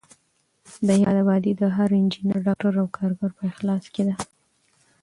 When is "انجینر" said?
1.99-2.37